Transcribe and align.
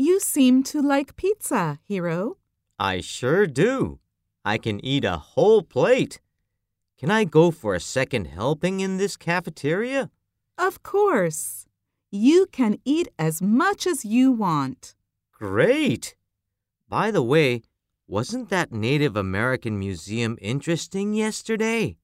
You 0.00 0.18
seem 0.18 0.62
to 0.62 0.80
like 0.80 1.14
pizza, 1.16 1.78
Hiro. 1.86 2.38
I 2.78 3.02
sure 3.02 3.46
do. 3.46 3.98
I 4.46 4.56
can 4.56 4.82
eat 4.82 5.04
a 5.04 5.18
whole 5.18 5.62
plate. 5.62 6.22
Can 6.98 7.10
I 7.10 7.24
go 7.24 7.50
for 7.50 7.74
a 7.74 7.80
second 7.80 8.24
helping 8.24 8.80
in 8.80 8.96
this 8.96 9.18
cafeteria? 9.18 10.10
Of 10.56 10.82
course. 10.82 11.66
You 12.10 12.46
can 12.50 12.78
eat 12.86 13.08
as 13.18 13.42
much 13.42 13.86
as 13.86 14.06
you 14.06 14.32
want. 14.32 14.94
Great! 15.32 16.16
By 16.88 17.10
the 17.10 17.22
way, 17.22 17.60
wasn't 18.08 18.48
that 18.48 18.72
Native 18.72 19.16
American 19.16 19.78
museum 19.78 20.38
interesting 20.40 21.12
yesterday? 21.12 21.98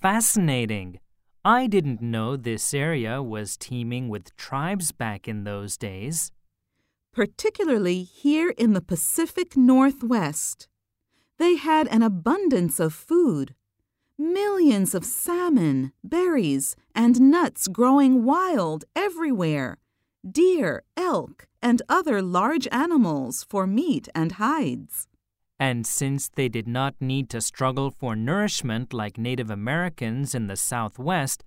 Fascinating. 0.00 0.98
I 1.44 1.66
didn't 1.66 2.00
know 2.00 2.38
this 2.38 2.72
area 2.72 3.22
was 3.22 3.58
teeming 3.58 4.08
with 4.08 4.34
tribes 4.38 4.92
back 4.92 5.28
in 5.28 5.44
those 5.44 5.76
days. 5.76 6.32
Particularly 7.14 8.02
here 8.02 8.50
in 8.58 8.72
the 8.72 8.80
Pacific 8.80 9.56
Northwest. 9.56 10.66
They 11.38 11.54
had 11.54 11.86
an 11.86 12.02
abundance 12.02 12.80
of 12.80 12.92
food. 12.92 13.54
Millions 14.18 14.96
of 14.96 15.04
salmon, 15.04 15.92
berries, 16.02 16.74
and 16.92 17.20
nuts 17.20 17.68
growing 17.68 18.24
wild 18.24 18.84
everywhere. 18.96 19.78
Deer, 20.28 20.82
elk, 20.96 21.46
and 21.62 21.82
other 21.88 22.20
large 22.20 22.66
animals 22.72 23.46
for 23.48 23.64
meat 23.64 24.08
and 24.12 24.32
hides. 24.32 25.06
And 25.60 25.86
since 25.86 26.28
they 26.28 26.48
did 26.48 26.66
not 26.66 26.96
need 27.00 27.30
to 27.30 27.40
struggle 27.40 27.92
for 27.92 28.16
nourishment 28.16 28.92
like 28.92 29.18
Native 29.18 29.50
Americans 29.50 30.34
in 30.34 30.48
the 30.48 30.56
Southwest, 30.56 31.44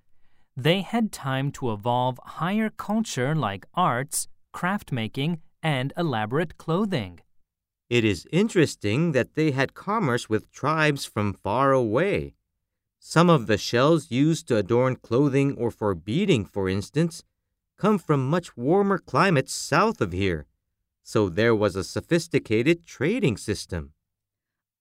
they 0.55 0.80
had 0.80 1.11
time 1.11 1.52
to 1.52 1.73
evolve 1.73 2.20
higher 2.23 2.70
culture 2.70 3.36
like 3.36 3.66
arts, 3.73 4.30
craft 4.53 4.94
making, 4.94 5.41
and 5.61 5.93
elaborate 5.97 6.57
clothing. 6.57 7.20
It 7.89 8.03
is 8.03 8.27
interesting 8.31 9.13
that 9.13 9.35
they 9.35 9.52
had 9.52 9.73
commerce 9.73 10.30
with 10.30 10.52
tribes 10.52 11.05
from 11.05 11.33
far 11.33 11.72
away. 11.72 12.33
Some 13.00 13.30
of 13.30 13.47
the 13.47 13.58
shells 13.58 14.11
used 14.11 14.47
to 14.47 14.58
adorn 14.58 14.97
clothing 14.97 15.55
or 15.58 15.72
for 15.72 15.95
beading, 15.95 16.44
for 16.45 16.67
instance, 16.67 17.23
come 17.78 17.97
from 17.97 18.30
much 18.30 18.58
warmer 18.58 18.97
climates 18.97 19.53
south 19.53 20.02
of 20.02 20.11
here. 20.11 20.47
So 21.03 21.30
there 21.30 21.55
was 21.55 21.75
a 21.75 21.83
sophisticated 21.83 22.85
trading 22.85 23.38
system. 23.38 23.94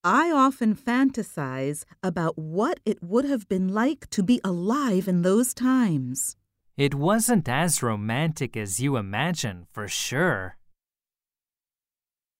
I 0.03 0.31
often 0.31 0.75
fantasize 0.75 1.85
about 2.03 2.37
what 2.37 2.79
it 2.85 3.01
would 3.01 3.25
have 3.25 3.47
been 3.47 3.69
like 3.69 4.09
to 4.11 4.23
be 4.23 4.41
alive 4.43 5.07
in 5.07 5.21
those 5.21 5.53
times. 5.53 6.35
It 6.75 6.95
wasn't 6.95 7.47
as 7.47 7.81
romantic 7.81 8.55
as 8.57 8.79
you 8.79 8.97
imagine, 8.97 9.67
for 9.71 9.87
sure. 9.87 10.57